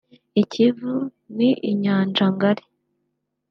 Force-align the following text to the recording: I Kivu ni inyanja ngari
I 0.41 0.43
Kivu 0.51 0.95
ni 1.35 1.49
inyanja 1.69 2.25
ngari 2.33 2.63